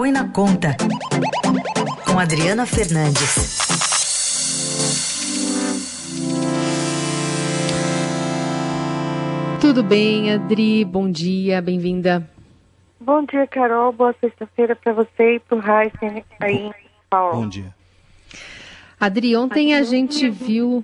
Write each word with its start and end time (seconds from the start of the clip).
Põe 0.00 0.12
na 0.12 0.26
Conta, 0.30 0.74
com 2.06 2.18
Adriana 2.18 2.64
Fernandes. 2.64 3.58
Tudo 9.60 9.82
bem, 9.82 10.32
Adri? 10.32 10.86
Bom 10.86 11.10
dia, 11.10 11.60
bem-vinda. 11.60 12.26
Bom 12.98 13.26
dia, 13.26 13.46
Carol. 13.46 13.92
Boa 13.92 14.14
sexta-feira 14.18 14.74
para 14.74 14.94
você 14.94 15.34
e 15.34 15.38
para 15.38 15.58
o 15.58 15.60
Heisen 15.60 16.24
aí 16.40 16.68
em 16.68 16.74
Paulo. 17.10 17.42
Bom 17.42 17.48
dia. 17.50 17.74
Adri, 18.98 19.36
ontem 19.36 19.74
a 19.74 19.82
gente 19.82 20.30
viu 20.30 20.82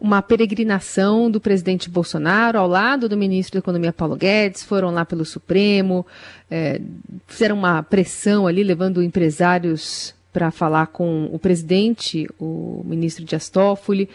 uma 0.00 0.22
peregrinação 0.22 1.30
do 1.30 1.40
presidente 1.40 1.90
Bolsonaro 1.90 2.58
ao 2.58 2.66
lado 2.66 3.08
do 3.08 3.16
ministro 3.16 3.54
da 3.54 3.58
Economia 3.58 3.92
Paulo 3.92 4.16
Guedes, 4.16 4.64
foram 4.64 4.90
lá 4.90 5.04
pelo 5.04 5.24
Supremo, 5.24 6.06
é, 6.50 6.80
fizeram 7.26 7.56
uma 7.56 7.82
pressão 7.82 8.46
ali, 8.46 8.64
levando 8.64 9.02
empresários 9.02 10.14
para 10.32 10.50
falar 10.50 10.86
com 10.86 11.28
o 11.32 11.38
presidente, 11.38 12.28
o 12.38 12.82
ministro 12.84 13.24
Dias 13.24 13.48
Toffoli. 13.48 14.08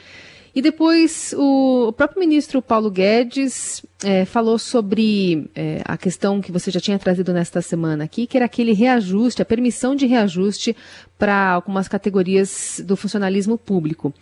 E 0.55 0.62
depois 0.62 1.35
o, 1.38 1.91
próprio 1.98 2.21
ministro 2.21 2.62
Paulo 2.62 2.90
Guedes 2.90 3.85
é, 4.02 4.23
falou 4.23 4.57
sobre 4.57 5.49
é, 5.54 5.81
a 5.84 5.98
questão 5.98 6.40
que 6.40 6.49
você 6.49 6.71
já 6.71 6.79
tinha 6.79 6.98
trazido 6.98 7.34
nesta 7.34 7.62
semana 7.62 8.05
aqui, 8.05 8.26
que 8.26 8.38
era 8.38 8.45
aquele 8.45 8.71
reajuste, 8.71 9.41
a 9.41 9.45
permissão 9.45 9.93
de 9.93 10.05
reajuste 10.05 10.73
para 11.20 11.52
algumas 11.52 11.90
categorias 11.90 12.81
do 12.85 12.95
funcionalismo 12.95 13.57
público. 13.57 14.13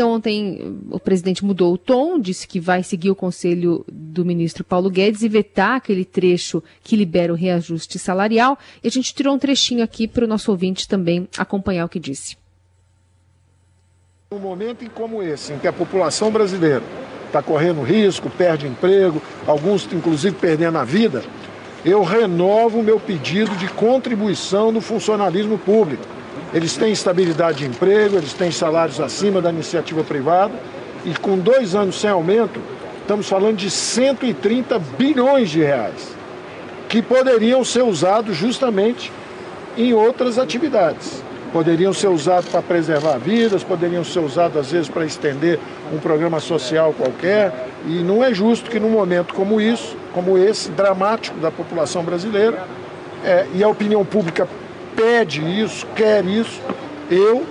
Então, 0.00 0.12
ontem 0.12 0.78
o 0.90 0.98
presidente 0.98 1.44
mudou 1.44 1.74
o 1.74 1.76
tom, 1.76 2.18
disse 2.18 2.48
que 2.48 2.58
vai 2.58 2.82
seguir 2.82 3.10
o 3.10 3.14
conselho 3.14 3.84
do 3.86 4.24
ministro 4.24 4.64
Paulo 4.64 4.88
Guedes 4.88 5.20
e 5.20 5.28
vetar 5.28 5.76
aquele 5.76 6.06
trecho 6.06 6.62
que 6.82 6.96
libera 6.96 7.30
o 7.30 7.36
reajuste 7.36 7.98
salarial. 7.98 8.58
E 8.82 8.88
a 8.88 8.90
gente 8.90 9.14
tirou 9.14 9.34
um 9.34 9.38
trechinho 9.38 9.84
aqui 9.84 10.08
para 10.08 10.24
o 10.24 10.26
nosso 10.26 10.50
ouvinte 10.50 10.88
também 10.88 11.28
acompanhar 11.36 11.84
o 11.84 11.88
que 11.90 12.00
disse. 12.00 12.38
Um 14.32 14.38
momento 14.38 14.88
como 14.92 15.22
esse, 15.22 15.52
em 15.52 15.58
que 15.58 15.68
a 15.68 15.72
população 15.72 16.30
brasileira 16.30 16.82
está 17.26 17.42
correndo 17.42 17.82
risco, 17.82 18.30
perde 18.30 18.66
emprego, 18.66 19.20
alguns 19.46 19.86
inclusive 19.92 20.34
perdendo 20.34 20.78
a 20.78 20.84
vida, 20.84 21.22
eu 21.84 22.02
renovo 22.02 22.78
o 22.78 22.82
meu 22.82 22.98
pedido 22.98 23.54
de 23.54 23.68
contribuição 23.68 24.72
no 24.72 24.80
funcionalismo 24.80 25.58
público. 25.58 26.19
Eles 26.52 26.76
têm 26.76 26.92
estabilidade 26.92 27.58
de 27.58 27.66
emprego, 27.66 28.16
eles 28.16 28.32
têm 28.32 28.50
salários 28.50 29.00
acima 29.00 29.40
da 29.40 29.50
iniciativa 29.50 30.02
privada 30.02 30.54
e 31.04 31.14
com 31.14 31.38
dois 31.38 31.74
anos 31.74 32.00
sem 32.00 32.10
aumento, 32.10 32.60
estamos 33.00 33.28
falando 33.28 33.56
de 33.56 33.70
130 33.70 34.78
bilhões 34.98 35.50
de 35.50 35.60
reais 35.60 36.16
que 36.88 37.00
poderiam 37.00 37.64
ser 37.64 37.82
usados 37.82 38.36
justamente 38.36 39.12
em 39.76 39.92
outras 39.92 40.38
atividades 40.38 41.22
poderiam 41.52 41.92
ser 41.92 42.08
usados 42.08 42.48
para 42.48 42.62
preservar 42.62 43.18
vidas, 43.18 43.62
poderiam 43.62 44.04
ser 44.04 44.20
usados 44.20 44.56
às 44.56 44.70
vezes 44.70 44.88
para 44.88 45.04
estender 45.04 45.58
um 45.92 45.98
programa 45.98 46.40
social 46.40 46.94
qualquer. 46.96 47.68
E 47.86 48.02
não 48.02 48.22
é 48.22 48.32
justo 48.32 48.70
que 48.70 48.78
num 48.78 48.90
momento 48.90 49.34
como 49.34 49.60
isso, 49.60 49.96
como 50.12 50.38
esse, 50.38 50.70
dramático 50.70 51.38
da 51.38 51.50
população 51.50 52.02
brasileira, 52.02 52.64
é, 53.24 53.46
e 53.54 53.62
a 53.62 53.68
opinião 53.68 54.04
pública 54.04 54.48
pede 55.00 55.40
isso, 55.40 55.86
quer 55.96 56.24
isso, 56.26 56.60
eu 57.10 57.46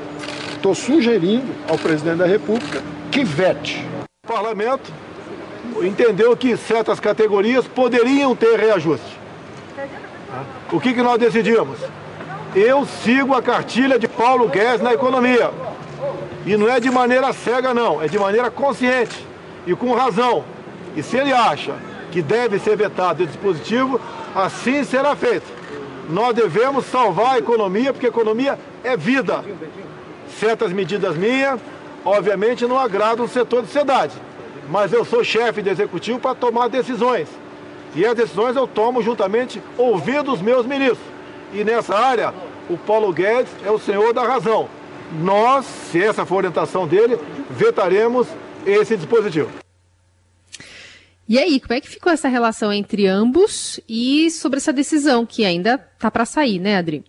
estou 0.55 0.75
sugerindo 0.75 1.47
ao 1.67 1.79
presidente 1.79 2.17
da 2.17 2.27
República 2.27 2.83
que 3.11 3.23
vete. 3.23 3.83
O 4.23 4.31
parlamento 4.31 4.91
entendeu 5.81 6.37
que 6.37 6.55
certas 6.55 6.99
categorias 6.99 7.67
poderiam 7.67 8.35
ter 8.35 8.59
reajuste. 8.59 9.17
O 10.71 10.79
que, 10.79 10.93
que 10.93 11.01
nós 11.01 11.17
decidimos? 11.17 11.79
eu 12.55 12.85
sigo 13.03 13.35
a 13.35 13.41
cartilha 13.41 13.99
de 13.99 14.07
Paulo 14.07 14.47
Guedes 14.47 14.81
na 14.81 14.93
economia. 14.93 15.51
E 16.45 16.57
não 16.57 16.67
é 16.67 16.79
de 16.79 16.89
maneira 16.89 17.31
cega, 17.33 17.73
não, 17.73 18.01
é 18.01 18.07
de 18.07 18.17
maneira 18.17 18.49
consciente 18.49 19.25
e 19.67 19.75
com 19.75 19.93
razão. 19.93 20.43
E 20.95 21.03
se 21.03 21.17
ele 21.17 21.31
acha 21.31 21.75
que 22.11 22.21
deve 22.21 22.57
ser 22.57 22.75
vetado 22.75 23.21
esse 23.21 23.33
dispositivo, 23.33 24.01
assim 24.33 24.83
será 24.83 25.15
feito. 25.15 25.58
Nós 26.09 26.33
devemos 26.33 26.85
salvar 26.85 27.35
a 27.35 27.37
economia, 27.37 27.93
porque 27.93 28.07
a 28.07 28.09
economia 28.09 28.57
é 28.83 28.97
vida. 28.97 29.45
Certas 30.39 30.73
medidas 30.73 31.15
minhas, 31.15 31.59
obviamente, 32.03 32.65
não 32.65 32.79
agradam 32.79 33.25
o 33.25 33.29
setor 33.29 33.61
de 33.61 33.67
sociedade. 33.67 34.15
Mas 34.67 34.91
eu 34.91 35.05
sou 35.05 35.23
chefe 35.23 35.61
de 35.61 35.69
executivo 35.69 36.19
para 36.19 36.33
tomar 36.33 36.67
decisões. 36.67 37.27
E 37.95 38.05
as 38.05 38.15
decisões 38.15 38.55
eu 38.55 38.65
tomo 38.67 39.03
juntamente 39.03 39.61
ouvindo 39.77 40.33
os 40.33 40.41
meus 40.41 40.65
ministros. 40.65 40.99
E 41.53 41.63
nessa 41.63 41.95
área, 41.95 42.33
o 42.69 42.77
Paulo 42.77 43.13
Guedes 43.13 43.51
é 43.63 43.69
o 43.69 43.79
senhor 43.79 44.11
da 44.11 44.23
razão. 44.23 44.67
Nós, 45.11 45.65
se 45.91 46.03
essa 46.03 46.25
for 46.25 46.35
a 46.35 46.37
orientação 46.37 46.87
dele, 46.87 47.19
vetaremos 47.49 48.27
esse 48.65 48.97
dispositivo. 48.97 49.49
E 51.29 51.37
aí, 51.37 51.59
como 51.59 51.75
é 51.75 51.79
que 51.79 51.87
ficou 51.87 52.11
essa 52.11 52.27
relação 52.27 52.73
entre 52.73 53.05
ambos 53.05 53.79
e 53.87 54.31
sobre 54.31 54.57
essa 54.57 54.73
decisão 54.73 55.27
que 55.27 55.45
ainda 55.45 55.75
está 55.75 56.09
para 56.09 56.25
sair, 56.25 56.57
né, 56.57 56.77
Adri? 56.77 57.05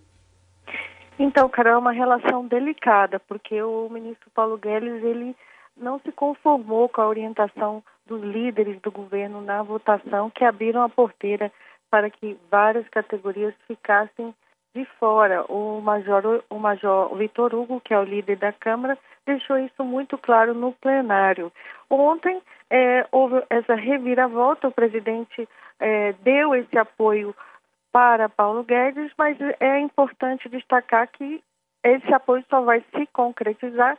Então, 1.19 1.49
Carol, 1.49 1.73
é 1.73 1.79
uma 1.79 1.93
relação 1.93 2.47
delicada, 2.47 3.19
porque 3.19 3.63
o 3.63 3.89
ministro 3.89 4.31
Paulo 4.35 4.59
Guedes, 4.59 5.03
ele 5.03 5.35
não 5.75 5.99
se 6.01 6.13
conformou 6.13 6.87
com 6.91 7.01
a 7.01 7.09
orientação 7.09 7.83
dos 8.07 8.23
líderes 8.23 8.79
do 8.83 8.91
governo 8.91 9.41
na 9.41 9.63
votação 9.63 10.29
que 10.29 10.45
abriram 10.45 10.83
a 10.83 10.89
porteira 10.91 11.51
para 11.91 12.11
que 12.11 12.37
várias 12.51 12.87
categorias 12.91 13.55
ficassem 13.67 14.35
de 14.75 14.85
fora. 14.99 15.45
O 15.49 15.81
major, 15.81 16.43
o 16.49 16.59
major 16.59 17.15
Vitor 17.17 17.55
Hugo, 17.55 17.81
que 17.81 17.95
é 17.95 17.99
o 17.99 18.05
líder 18.05 18.37
da 18.37 18.53
Câmara, 18.53 18.99
deixou 19.27 19.59
isso 19.59 19.85
muito 19.85 20.17
claro 20.19 20.55
no 20.55 20.73
plenário. 20.73 21.53
Ontem 21.89 22.41
é, 22.69 23.07
houve 23.11 23.43
essa 23.51 23.75
reviravolta, 23.75 24.69
o 24.69 24.73
presidente 24.73 25.49
é, 25.79 26.13
deu 26.23 26.55
esse 26.55 26.79
apoio 26.79 27.35
para 27.93 28.29
Paulo 28.29 28.63
Guedes, 28.63 29.13
mas 29.19 29.37
é 29.59 29.81
importante 29.81 30.49
destacar 30.49 31.09
que 31.09 31.43
esse 31.83 32.13
apoio 32.13 32.45
só 32.49 32.61
vai 32.61 32.85
se 32.95 33.07
concretizar 33.07 33.99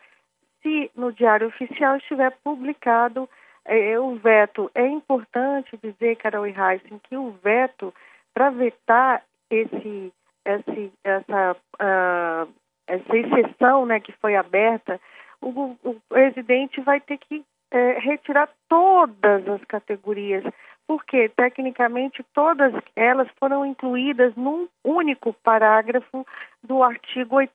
se 0.61 0.91
no 0.95 1.11
Diário 1.11 1.47
Oficial 1.47 1.97
estiver 1.97 2.31
publicado 2.43 3.27
é, 3.65 3.99
o 3.99 4.15
veto. 4.15 4.71
É 4.73 4.87
importante 4.87 5.77
dizer, 5.81 6.15
Carol 6.17 6.47
e 6.47 6.51
Heisen, 6.51 6.99
que 7.03 7.17
o 7.17 7.31
veto, 7.43 7.93
para 8.33 8.49
vetar 8.49 9.23
esse, 9.49 10.13
esse, 10.45 10.91
essa, 11.03 11.55
uh, 11.81 12.53
essa 12.87 13.17
exceção 13.17 13.85
né, 13.85 13.99
que 13.99 14.11
foi 14.13 14.35
aberta, 14.35 14.99
o, 15.41 15.75
o 15.83 15.99
presidente 16.09 16.79
vai 16.81 16.99
ter 16.99 17.17
que 17.17 17.43
é, 17.71 17.99
retirar 17.99 18.49
todas 18.67 19.47
as 19.47 19.63
categorias, 19.63 20.43
porque 20.85 21.29
tecnicamente 21.29 22.23
todas 22.33 22.73
elas 22.95 23.27
foram 23.39 23.65
incluídas 23.65 24.35
num 24.35 24.67
único 24.83 25.33
parágrafo 25.41 26.25
do 26.61 26.83
artigo 26.83 27.37
8 27.37 27.53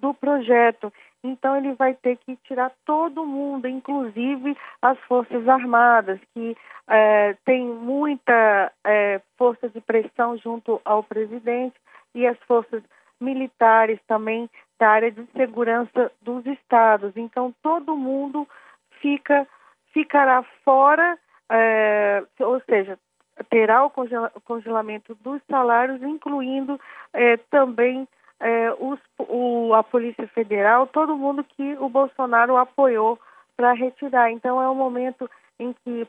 do 0.00 0.14
projeto. 0.14 0.92
Então 1.24 1.56
ele 1.56 1.74
vai 1.74 1.94
ter 1.94 2.16
que 2.18 2.36
tirar 2.44 2.70
todo 2.86 3.26
mundo, 3.26 3.66
inclusive 3.66 4.56
as 4.80 4.96
Forças 5.00 5.48
Armadas, 5.48 6.20
que 6.32 6.56
é, 6.86 7.34
tem 7.44 7.66
muita 7.66 8.72
é, 8.86 9.20
força 9.36 9.68
de 9.68 9.80
pressão 9.80 10.38
junto 10.38 10.80
ao 10.84 11.02
presidente, 11.02 11.74
e 12.18 12.26
as 12.26 12.38
forças 12.40 12.82
militares 13.20 13.98
também 14.06 14.50
da 14.78 14.88
área 14.90 15.10
de 15.10 15.24
segurança 15.36 16.10
dos 16.22 16.44
estados. 16.46 17.16
Então 17.16 17.54
todo 17.62 17.96
mundo 17.96 18.46
fica 19.00 19.46
ficará 19.92 20.42
fora, 20.64 21.18
é, 21.50 22.22
ou 22.40 22.60
seja, 22.60 22.98
terá 23.50 23.84
o 23.84 23.90
congelamento 24.44 25.14
dos 25.16 25.40
salários, 25.50 26.02
incluindo 26.02 26.78
é, 27.12 27.36
também 27.50 28.06
é, 28.38 28.72
os, 28.78 29.00
o, 29.18 29.74
a 29.74 29.82
Polícia 29.82 30.28
Federal, 30.28 30.86
todo 30.86 31.16
mundo 31.16 31.42
que 31.42 31.76
o 31.80 31.88
Bolsonaro 31.88 32.56
apoiou 32.56 33.18
para 33.56 33.72
retirar. 33.72 34.30
Então 34.30 34.60
é 34.62 34.68
um 34.68 34.74
momento 34.74 35.28
em 35.58 35.74
que 35.84 36.06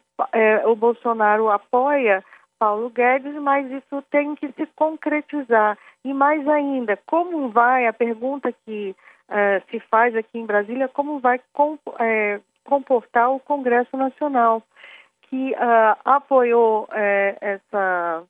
o 0.66 0.76
Bolsonaro 0.76 1.50
apoia 1.50 2.24
Paulo 2.60 2.90
Guedes, 2.90 3.36
mas 3.36 3.72
isso 3.72 4.02
tem 4.12 4.36
que 4.36 4.52
se 4.52 4.66
concretizar. 4.76 5.78
E 6.04 6.14
mais 6.14 6.46
ainda, 6.48 6.98
como 7.08 7.50
vai, 7.50 7.88
a 7.88 7.94
pergunta 7.94 8.54
que 8.66 8.94
é, 9.30 9.62
se 9.72 9.80
faz 9.80 10.14
aqui 10.16 10.38
em 10.38 10.46
Brasília, 10.46 10.90
como 10.90 11.20
vai 11.20 11.40
com, 11.54 11.80
é, 12.00 12.42
comportar 12.66 13.32
o 13.32 13.40
Congresso 13.40 13.96
Nacional, 13.96 14.62
que 15.24 15.52
uh, 15.52 15.96
apoiou 16.04 16.88
é, 16.92 17.38
essa, 17.40 18.24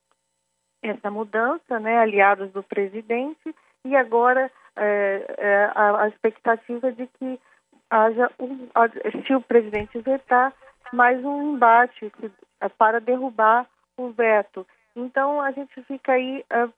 essa 0.83 1.09
mudança, 1.09 1.79
né, 1.79 1.97
aliados 1.97 2.51
do 2.51 2.61
presidente, 2.61 3.55
e 3.85 3.95
agora 3.95 4.51
a, 5.75 6.03
a, 6.03 6.07
expectativa 6.09 6.91
de 6.91 7.07
que 7.07 7.39
haja, 7.89 8.29
um, 8.39 8.67
se 9.25 9.33
o 9.33 9.41
presidente 9.41 9.99
vetar, 9.99 10.53
mais 10.91 11.23
um 11.23 11.53
embate 11.53 12.11
para 12.77 12.99
derrubar 12.99 13.65
o 14.03 14.11
veto. 14.11 14.65
Então 14.95 15.41
a 15.41 15.51
gente 15.51 15.81
fica 15.83 16.13
aí 16.13 16.43
uh, 16.51 16.71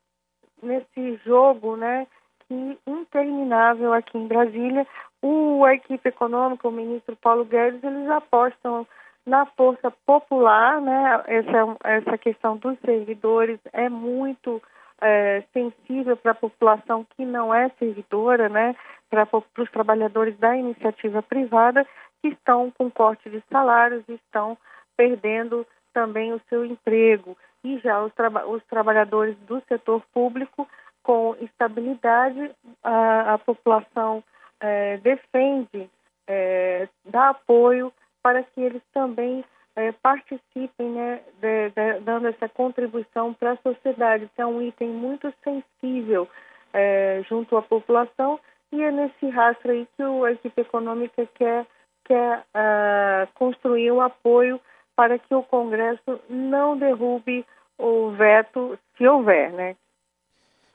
nesse 0.62 1.16
jogo, 1.26 1.76
né, 1.76 2.08
que 2.48 2.78
interminável 2.86 3.94
aqui 3.94 4.18
em 4.18 4.28
Brasília. 4.28 4.86
O 5.22 5.64
a 5.66 5.74
equipe 5.74 6.10
econômica, 6.10 6.68
o 6.68 6.72
ministro 6.72 7.16
Paulo 7.16 7.46
Guedes, 7.46 7.84
eles 7.84 8.10
apostam 8.10 8.88
na 9.26 9.46
força 9.46 9.92
popular, 10.06 10.82
né? 10.82 11.24
Essa, 11.28 11.78
essa 11.84 12.18
questão 12.18 12.58
dos 12.58 12.78
servidores 12.80 13.60
é 13.72 13.88
muito 13.88 14.62
é, 15.00 15.44
sensível 15.54 16.18
para 16.18 16.32
a 16.32 16.36
população 16.36 17.06
que 17.16 17.26
não 17.26 17.54
é 17.54 17.70
servidora, 17.78 18.50
né? 18.50 18.76
Para 19.10 19.28
os 19.60 19.72
trabalhadores 19.72 20.38
da 20.38 20.56
iniciativa 20.56 21.22
privada 21.22 21.86
que 22.22 22.30
estão 22.30 22.72
com 22.72 22.90
corte 22.90 23.30
de 23.30 23.44
salários, 23.52 24.04
estão 24.08 24.58
perdendo 24.96 25.66
também 25.94 26.34
o 26.34 26.42
seu 26.50 26.66
emprego. 26.66 27.38
E 27.64 27.78
já 27.80 28.02
os, 28.04 28.12
os 28.48 28.64
trabalhadores 28.66 29.38
do 29.48 29.62
setor 29.68 30.02
público, 30.14 30.68
com 31.04 31.36
estabilidade, 31.42 32.52
a, 32.84 33.34
a 33.34 33.38
população 33.38 34.24
é, 34.60 34.98
defende, 34.98 35.90
é, 36.28 36.88
dá 37.06 37.30
apoio 37.30 37.92
para 38.22 38.44
que 38.44 38.62
eles 38.62 38.82
também 38.94 39.44
é, 39.76 39.92
participem, 39.92 40.90
né, 40.90 41.22
de, 41.40 41.70
de, 41.70 42.00
dando 42.02 42.28
essa 42.28 42.48
contribuição 42.50 43.34
para 43.34 43.54
a 43.54 43.58
sociedade. 43.58 44.26
Isso 44.26 44.42
é 44.42 44.46
um 44.46 44.62
item 44.62 44.90
muito 44.90 45.34
sensível 45.44 46.28
é, 46.74 47.24
junto 47.28 47.58
à 47.58 47.62
população 47.62 48.40
e 48.72 48.82
é 48.82 48.92
nesse 48.92 49.28
rastro 49.30 49.72
aí 49.72 49.88
que 49.98 50.04
a 50.04 50.32
equipe 50.32 50.62
econômica 50.62 51.28
quer, 51.36 51.66
quer 52.06 52.40
uh, 52.40 53.28
construir 53.34 53.92
um 53.92 54.02
apoio 54.02 54.60
para 54.96 55.18
que 55.18 55.34
o 55.34 55.44
Congresso 55.44 56.20
não 56.30 56.78
derrube 56.78 57.46
o 57.78 58.12
veto, 58.12 58.78
se 58.98 59.08
houver, 59.08 59.52
né? 59.52 59.76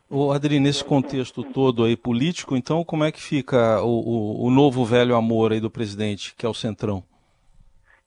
O 0.08 0.30
Adri, 0.30 0.60
nesse 0.60 0.84
contexto 0.84 1.42
todo 1.42 1.84
aí 1.84 1.96
político, 1.96 2.56
então 2.56 2.84
como 2.84 3.04
é 3.04 3.10
que 3.10 3.20
fica 3.20 3.82
o, 3.82 4.44
o, 4.44 4.46
o 4.46 4.50
novo 4.50 4.84
velho 4.84 5.16
amor 5.16 5.52
aí 5.52 5.60
do 5.60 5.70
presidente, 5.70 6.34
que 6.36 6.46
é 6.46 6.48
o 6.48 6.54
Centrão? 6.54 7.02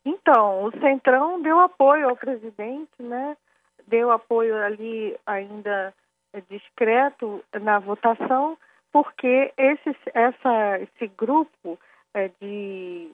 Então, 0.05 0.63
o 0.63 0.71
Centrão 0.79 1.41
deu 1.41 1.59
apoio 1.59 2.09
ao 2.09 2.15
presidente, 2.15 2.91
né? 2.99 3.35
Deu 3.85 4.11
apoio 4.11 4.55
ali 4.57 5.17
ainda 5.25 5.93
discreto 6.49 7.43
na 7.61 7.79
votação, 7.79 8.57
porque 8.91 9.51
esse, 9.57 9.95
essa, 10.13 10.79
esse 10.79 11.11
grupo 11.17 11.77
é, 12.13 12.29
de, 12.41 13.11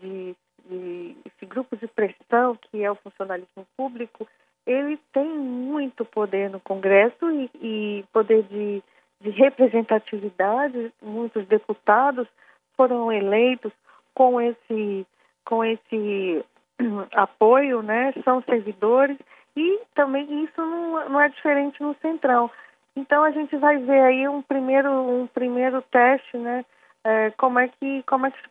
de, 0.00 0.36
de, 0.70 1.16
esse 1.24 1.44
grupo 1.46 1.76
de 1.76 1.86
pressão 1.88 2.56
que 2.56 2.82
é 2.82 2.90
o 2.90 2.96
funcionalismo 2.96 3.66
público, 3.76 4.26
ele 4.66 4.98
tem 5.12 5.26
muito 5.26 6.04
poder 6.04 6.50
no 6.50 6.60
Congresso 6.60 7.30
e, 7.30 7.50
e 7.60 8.04
poder 8.12 8.42
de, 8.44 8.82
de 9.20 9.30
representatividade. 9.30 10.92
Muitos 11.02 11.46
deputados 11.46 12.28
foram 12.76 13.12
eleitos 13.12 13.72
com 14.14 14.40
esse 14.40 15.06
com 15.44 15.64
esse 15.64 16.44
apoio, 17.12 17.82
né, 17.82 18.12
são 18.24 18.42
servidores 18.42 19.18
e 19.56 19.80
também 19.94 20.44
isso 20.44 20.60
não, 20.60 21.08
não, 21.08 21.20
é 21.20 21.28
diferente 21.28 21.82
no 21.82 21.94
Centrão. 22.00 22.50
Então 22.94 23.24
a 23.24 23.30
gente 23.30 23.56
vai 23.56 23.78
ver 23.78 24.00
aí 24.00 24.28
um 24.28 24.42
primeiro 24.42 24.90
um 24.90 25.26
primeiro 25.26 25.82
teste, 25.82 26.36
né, 26.36 26.64
é, 27.04 27.30
como 27.32 27.58
é 27.58 27.68
que 27.68 28.02
como 28.04 28.26
é 28.26 28.30
que 28.30 28.40
se 28.42 28.48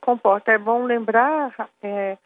comporta. 0.00 0.52
É 0.52 0.58
bom 0.58 0.84
lembrar, 0.84 1.54
é, 1.82 2.16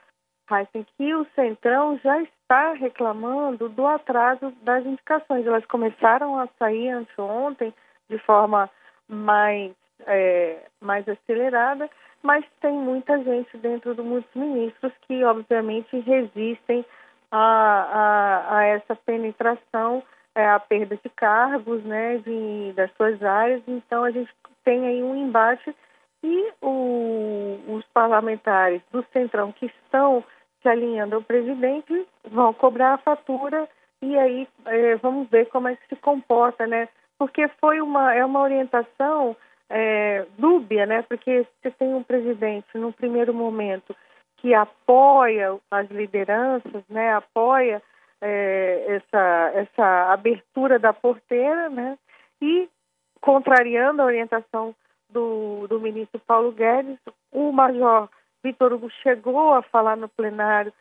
que 0.96 1.14
o 1.14 1.26
Centrão 1.34 1.98
já 1.98 2.22
está 2.22 2.72
reclamando 2.74 3.68
do 3.68 3.86
atraso 3.86 4.50
das 4.62 4.84
indicações. 4.84 5.46
Elas 5.46 5.66
começaram 5.66 6.38
a 6.38 6.48
sair 6.58 6.90
anteontem 6.90 7.74
de 8.08 8.18
forma 8.18 8.70
mais 9.08 9.72
é, 10.06 10.64
mais 10.80 11.08
acelerada 11.08 11.90
mas 12.26 12.44
tem 12.60 12.72
muita 12.72 13.22
gente 13.22 13.56
dentro 13.58 13.94
do 13.94 14.02
muitos 14.02 14.34
ministros 14.34 14.92
que, 15.06 15.22
obviamente, 15.22 15.96
resistem 16.00 16.84
a, 17.30 17.38
a, 17.38 18.58
a 18.58 18.64
essa 18.64 18.96
penetração, 18.96 20.02
é, 20.34 20.44
a 20.48 20.58
perda 20.58 20.96
de 20.96 21.08
cargos, 21.10 21.84
né, 21.84 22.18
de, 22.18 22.72
das 22.74 22.90
suas 22.96 23.22
áreas. 23.22 23.62
Então, 23.68 24.02
a 24.02 24.10
gente 24.10 24.28
tem 24.66 24.84
aí 24.84 25.00
um 25.00 25.14
embate 25.14 25.74
e 26.24 26.52
o, 26.60 27.56
os 27.68 27.86
parlamentares 27.94 28.82
do 28.90 29.06
Centrão 29.12 29.52
que 29.52 29.66
estão 29.66 30.24
se 30.60 30.68
alinhando 30.68 31.14
ao 31.14 31.22
presidente 31.22 32.06
vão 32.28 32.52
cobrar 32.52 32.94
a 32.94 32.98
fatura 32.98 33.68
e 34.02 34.18
aí 34.18 34.48
é, 34.66 34.96
vamos 34.96 35.30
ver 35.30 35.46
como 35.46 35.68
é 35.68 35.76
que 35.76 35.86
se 35.88 35.96
comporta, 35.96 36.66
né? 36.66 36.88
Porque 37.16 37.48
foi 37.60 37.80
uma, 37.80 38.12
é 38.12 38.24
uma 38.24 38.40
orientação 38.40 39.36
é, 39.70 40.26
dúbia, 40.36 40.84
né? 40.84 41.02
Porque 41.02 41.46
você 41.62 41.70
tem 41.70 41.94
um 41.94 42.02
presidente, 42.02 42.66
num 42.74 42.92
primeiro 42.92 43.32
momento, 43.32 43.94
que 44.38 44.52
apoia 44.52 45.56
as 45.70 45.88
lideranças, 45.90 46.82
né? 46.88 47.14
Apoia 47.14 47.80
é, 48.20 48.96
essa, 48.96 49.52
essa 49.54 50.12
abertura 50.12 50.78
da 50.78 50.92
porteira, 50.92 51.70
né? 51.70 51.96
E 52.42 52.68
contrariando 53.20 54.02
a 54.02 54.06
orientação 54.06 54.74
do, 55.10 55.66
do 55.68 55.80
ministro 55.80 56.20
Paulo 56.26 56.52
Guedes, 56.52 56.98
o 57.32 57.52
major 57.52 58.08
Vitor 58.42 58.72
Hugo 58.72 58.90
chegou 59.02 59.54
a 59.54 59.62
falar 59.62 59.96
no 59.96 60.08
plenário 60.08 60.72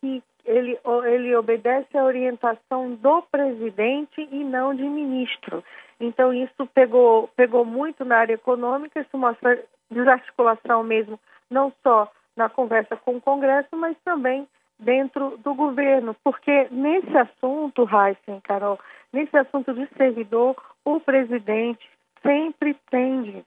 que 0.00 0.22
ele, 0.44 0.78
ele 1.06 1.36
obedece 1.36 1.96
à 1.96 2.04
orientação 2.04 2.94
do 2.94 3.22
presidente 3.22 4.26
e 4.30 4.44
não 4.44 4.74
de 4.74 4.82
ministro. 4.82 5.62
Então, 6.00 6.32
isso 6.32 6.66
pegou, 6.72 7.28
pegou 7.36 7.64
muito 7.64 8.04
na 8.04 8.18
área 8.18 8.34
econômica, 8.34 9.00
isso 9.00 9.18
mostra 9.18 9.62
desarticulação 9.90 10.82
mesmo, 10.82 11.18
não 11.50 11.72
só 11.82 12.10
na 12.36 12.48
conversa 12.48 12.96
com 12.96 13.16
o 13.16 13.20
Congresso, 13.20 13.76
mas 13.76 13.96
também 14.04 14.46
dentro 14.78 15.36
do 15.38 15.54
governo, 15.54 16.14
porque 16.22 16.68
nesse 16.70 17.16
assunto, 17.16 17.82
Heisen, 17.82 18.40
Carol, 18.40 18.78
nesse 19.12 19.36
assunto 19.36 19.74
de 19.74 19.88
servidor, 19.96 20.54
o 20.96 21.00
presidente 21.00 21.88
sempre 22.22 22.74
tende 22.90 23.44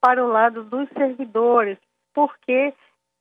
para 0.00 0.24
o 0.24 0.28
lado 0.28 0.64
dos 0.64 0.88
servidores, 0.90 1.78
porque 2.12 2.74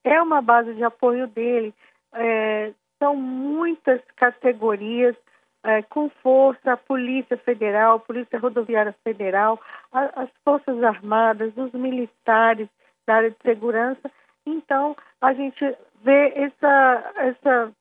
é 0.04 0.22
uma 0.22 0.42
base 0.42 0.74
de 0.74 0.84
apoio 0.84 1.28
dele. 1.28 1.74
É, 2.14 2.74
são 2.98 3.16
muitas 3.16 4.02
categorias 4.16 5.16
é, 5.64 5.84
com 5.84 6.10
força, 6.24 6.74
a 6.74 6.78
Polícia 6.78 7.38
Federal, 7.38 7.98
a 7.98 8.00
Polícia 8.00 8.40
Rodoviária 8.40 8.96
Federal, 9.04 9.62
a, 9.92 10.24
as 10.24 10.30
Forças 10.44 10.84
Armadas, 10.84 11.56
os 11.56 11.72
militares 11.74 12.68
da 13.06 13.16
área 13.16 13.30
de 13.30 13.38
segurança. 13.44 14.12
Então, 14.46 14.96
a 15.22 15.34
gente 15.34 15.64
vê 16.02 16.34
essa, 16.36 17.14
essa, 17.18 17.72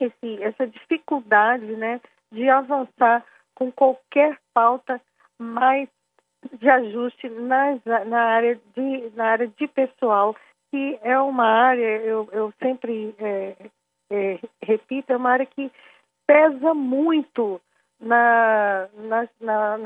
esse, 0.00 0.42
essa 0.42 0.66
dificuldade 0.66 1.66
né, 1.76 2.00
de 2.32 2.48
avançar 2.48 3.22
com 3.54 3.70
qualquer 3.70 4.38
pauta 4.56 4.98
mais 5.38 5.86
de 6.58 6.70
ajuste 6.70 7.28
nas, 7.28 7.78
na, 7.84 8.22
área 8.22 8.58
de, 8.74 9.12
na 9.14 9.26
área 9.26 9.48
de 9.48 9.68
pessoal, 9.68 10.34
que 10.70 10.98
é 11.02 11.18
uma 11.18 11.44
área, 11.44 11.98
eu, 11.98 12.26
eu 12.32 12.54
sempre 12.58 13.14
é, 13.18 13.54
é, 14.10 14.38
repito, 14.62 15.12
é 15.12 15.16
uma 15.18 15.30
área 15.30 15.44
que 15.44 15.70
pesa 16.26 16.72
muito 16.72 17.60
na, 18.00 18.88
na, 18.94 19.28
na, 19.40 19.78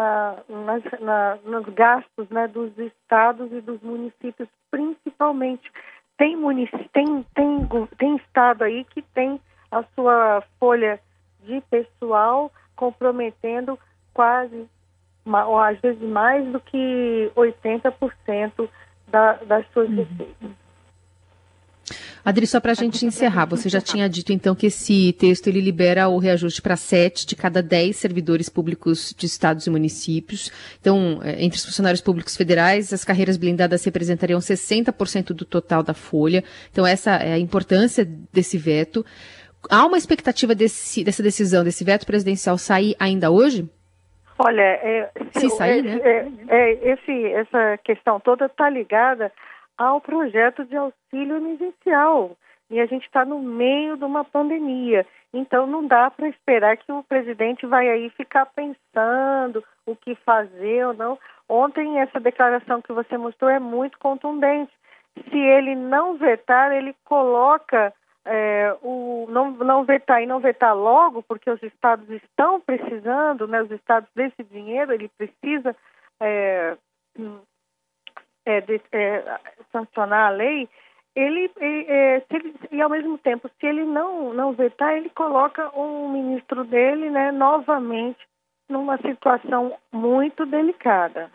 na, 1.00 1.39
nos 1.45 1.67
gastos 1.75 2.29
né, 2.31 2.47
dos 2.47 2.77
estados 2.79 3.50
e 3.53 3.61
dos 3.61 3.81
municípios, 3.81 4.49
principalmente. 4.71 5.69
Tem, 6.17 6.37
munic 6.37 6.71
tem, 6.93 7.25
tem, 7.35 7.69
tem 7.99 8.17
estado 8.17 8.62
aí 8.62 8.85
que 8.85 9.03
tem 9.03 9.41
a 9.71 9.83
sua 9.95 10.45
folha 10.61 11.00
de 11.43 11.61
pessoal 11.62 12.53
comprometendo 12.77 13.79
quase, 14.12 14.69
ou 15.25 15.59
às 15.59 15.79
vezes 15.81 16.02
mais 16.02 16.47
do 16.52 16.61
que 16.61 17.31
80% 17.37 18.69
da, 19.09 19.35
das 19.45 19.67
suas 19.73 19.88
uhum. 19.88 19.97
receitas. 19.97 20.50
Adri, 22.25 22.47
só 22.47 22.61
para 22.61 22.73
a 22.73 22.75
gente 22.75 23.05
encerrar, 23.07 23.47
você 23.47 23.69
já 23.69 23.81
tinha 23.81 24.09
dito 24.09 24.33
então 24.33 24.55
que 24.55 24.67
esse 24.67 25.12
texto 25.14 25.47
ele 25.47 25.61
libera 25.61 26.09
o 26.09 26.19
reajuste 26.19 26.61
para 26.61 26.76
sete 26.76 27.26
de 27.26 27.35
cada 27.35 27.62
dez 27.62 27.97
servidores 27.97 28.49
públicos 28.49 29.14
de 29.17 29.25
estados 29.25 29.67
e 29.67 29.71
municípios. 29.71 30.50
Então, 30.81 31.21
é, 31.23 31.43
entre 31.43 31.59
os 31.59 31.64
funcionários 31.64 32.02
públicos 32.02 32.37
federais, 32.37 32.93
as 32.93 33.05
carreiras 33.05 33.38
blindadas 33.38 33.83
representariam 33.85 34.38
60% 34.38 35.33
do 35.33 35.47
total 35.47 35.83
da 35.83 35.95
folha. 35.95 36.45
Então, 36.71 36.87
essa 36.87 37.12
é 37.12 37.33
a 37.33 37.38
importância 37.38 38.07
desse 38.31 38.59
veto. 38.59 39.05
Há 39.71 39.87
uma 39.87 39.97
expectativa 39.99 40.55
desse, 40.55 41.02
dessa 41.02 41.23
decisão, 41.23 41.64
desse 41.64 41.85
veto 41.85 42.07
presidencial 42.07 42.59
sair 42.59 42.95
ainda 42.99 43.31
hoje? 43.31 43.69
Olha, 44.43 44.63
é, 44.63 45.11
se 45.33 45.51
sair, 45.51 45.87
é, 45.87 46.23
né? 46.23 46.33
É, 46.49 46.57
é, 46.57 46.93
esse, 46.93 47.27
essa 47.33 47.79
questão 47.85 48.19
toda 48.19 48.47
está 48.47 48.71
ligada 48.71 49.31
ao 49.77 50.01
projeto 50.01 50.65
de 50.65 50.77
auxílio 50.77 51.37
emergencial. 51.37 52.37
E 52.71 52.81
a 52.81 52.87
gente 52.87 53.05
está 53.05 53.25
no 53.25 53.41
meio 53.41 53.97
de 53.97 54.05
uma 54.05 54.25
pandemia. 54.25 55.07
Então 55.33 55.67
não 55.67 55.87
dá 55.87 56.11
para 56.11 56.29
esperar 56.29 56.77
que 56.77 56.91
o 56.91 57.03
presidente 57.03 57.67
vai 57.67 57.89
aí 57.89 58.11
ficar 58.11 58.47
pensando 58.47 59.63
o 59.85 59.95
que 59.95 60.15
fazer 60.17 60.87
ou 60.87 60.95
não. 60.95 61.19
Ontem 61.49 61.99
essa 61.99 62.21
declaração 62.21 62.81
que 62.81 62.93
você 62.93 63.19
mostrou 63.19 63.51
é 63.51 63.59
muito 63.59 63.99
contundente. 63.99 64.73
Se 65.31 65.37
ele 65.37 65.75
não 65.75 66.17
vetar, 66.17 66.73
ele 66.73 66.95
coloca 67.05 67.93
é, 68.25 68.77
o 68.83 69.27
não, 69.31 69.50
não 69.50 69.85
vetar 69.85 70.23
e 70.23 70.27
não 70.27 70.41
vetar 70.41 70.77
logo, 70.77 71.23
porque 71.23 71.50
os 71.50 71.62
estados 71.62 72.09
estão 72.11 72.61
precisando, 72.61 73.47
né, 73.47 73.62
os 73.62 73.71
estados 73.71 74.09
desse 74.15 74.43
dinheiro, 74.45 74.93
ele 74.93 75.09
precisa 75.17 75.75
é, 76.21 76.77
é, 78.45 78.61
de, 78.61 78.81
é, 78.93 79.41
sancionar 79.73 80.29
a 80.29 80.31
lei, 80.31 80.69
ele, 81.15 81.50
é, 81.59 82.23
ele, 82.31 82.55
e 82.71 82.81
ao 82.81 82.91
mesmo 82.91 83.19
tempo, 83.19 83.49
se 83.59 83.67
ele 83.67 83.85
não, 83.85 84.33
não 84.33 84.53
vetar, 84.53 84.97
ele 84.97 85.11
coloca 85.11 85.69
o 85.71 86.09
ministro 86.09 86.65
dele 86.65 87.11
né, 87.11 87.33
novamente 87.33 88.19
numa 88.69 88.97
situação 88.99 89.77
muito 89.93 90.47
delicada. 90.47 91.31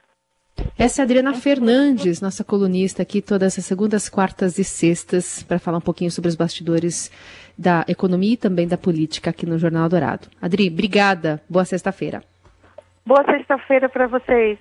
Essa 0.77 1.01
é 1.01 1.03
a 1.03 1.05
Adriana 1.05 1.33
Fernandes, 1.33 2.19
nossa 2.19 2.43
colunista 2.43 3.01
aqui 3.01 3.21
todas 3.21 3.57
as 3.57 3.63
segundas, 3.63 4.09
quartas 4.09 4.59
e 4.59 4.63
sextas, 4.65 5.41
para 5.41 5.57
falar 5.57 5.77
um 5.77 5.81
pouquinho 5.81 6.11
sobre 6.11 6.27
os 6.27 6.35
bastidores 6.35 7.09
da 7.57 7.85
economia 7.87 8.33
e 8.33 8.37
também 8.37 8.67
da 8.67 8.77
política 8.77 9.29
aqui 9.29 9.45
no 9.45 9.57
Jornal 9.57 9.87
Dourado. 9.87 10.27
Adri, 10.41 10.67
obrigada. 10.67 11.41
Boa 11.49 11.63
sexta-feira. 11.63 12.21
Boa 13.05 13.23
sexta-feira 13.23 13.87
para 13.87 14.07
vocês. 14.07 14.59